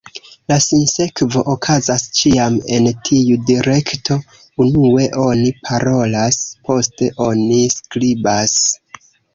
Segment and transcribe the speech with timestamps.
[0.51, 4.19] La sinsekvo okazas ĉiam en tiu direkto:
[4.67, 8.63] unue oni parolas, poste oni skribas.